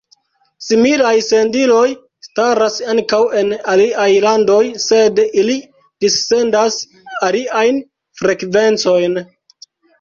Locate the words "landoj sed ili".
4.25-5.59